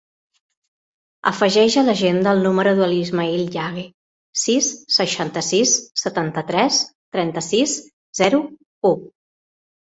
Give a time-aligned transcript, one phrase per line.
[1.31, 3.85] Afegeix a l'agenda el número de l'Ismaïl Yague:
[4.45, 5.77] sis, seixanta-sis,
[6.07, 6.83] setanta-tres,
[7.19, 7.79] trenta-sis,
[8.25, 8.45] zero,
[8.95, 8.99] u.